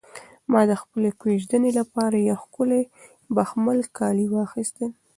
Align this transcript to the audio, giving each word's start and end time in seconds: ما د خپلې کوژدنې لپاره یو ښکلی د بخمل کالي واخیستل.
ما 0.51 0.61
د 0.69 0.73
خپلې 0.81 1.09
کوژدنې 1.21 1.71
لپاره 1.79 2.15
یو 2.29 2.37
ښکلی 2.43 2.81
د 2.89 2.91
بخمل 3.37 3.79
کالي 3.97 4.25
واخیستل. 4.29 4.91